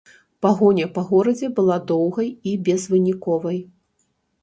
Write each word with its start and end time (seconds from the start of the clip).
Пагоня 0.45 0.87
па 0.95 1.03
горадзе 1.09 1.47
была 1.61 1.77
доўгай 1.93 2.35
і 2.51 2.57
безвыніковай. 2.71 3.65